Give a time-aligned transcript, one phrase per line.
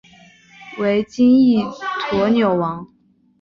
[0.79, 1.63] 为金印
[2.09, 2.89] 驼纽王。